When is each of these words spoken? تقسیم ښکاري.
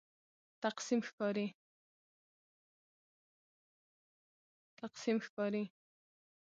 تقسیم 0.63 0.99
ښکاري. 5.27 5.65